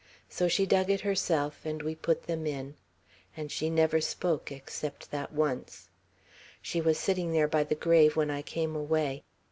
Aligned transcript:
So 0.27 0.47
she 0.47 0.65
dug 0.65 0.89
it 0.89 1.01
herself; 1.01 1.63
and 1.63 1.83
we 1.83 1.93
put 1.93 2.23
them 2.23 2.47
in; 2.47 2.73
and 3.37 3.51
she 3.51 3.69
never 3.69 4.01
spoke, 4.01 4.51
except 4.51 5.11
that 5.11 5.31
once. 5.31 5.89
She 6.59 6.81
was 6.81 6.97
sitting 6.97 7.33
there 7.33 7.47
by 7.47 7.63
the 7.65 7.75
grave 7.75 8.15
when 8.15 8.31
I 8.31 8.41
came 8.41 8.75
away. 8.75 9.21